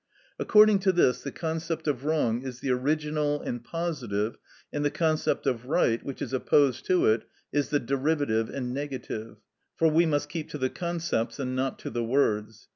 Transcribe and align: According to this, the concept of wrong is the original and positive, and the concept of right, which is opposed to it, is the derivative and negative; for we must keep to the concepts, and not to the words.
According 0.39 0.79
to 0.79 0.91
this, 0.91 1.21
the 1.21 1.31
concept 1.31 1.87
of 1.87 2.05
wrong 2.05 2.41
is 2.41 2.59
the 2.59 2.71
original 2.71 3.39
and 3.39 3.63
positive, 3.63 4.35
and 4.73 4.83
the 4.83 4.89
concept 4.89 5.45
of 5.45 5.67
right, 5.67 6.03
which 6.03 6.23
is 6.23 6.33
opposed 6.33 6.87
to 6.87 7.05
it, 7.05 7.25
is 7.53 7.69
the 7.69 7.79
derivative 7.79 8.49
and 8.49 8.73
negative; 8.73 9.37
for 9.75 9.89
we 9.91 10.07
must 10.07 10.27
keep 10.27 10.49
to 10.49 10.57
the 10.57 10.71
concepts, 10.71 11.37
and 11.37 11.55
not 11.55 11.77
to 11.77 11.91
the 11.91 12.03
words. 12.03 12.67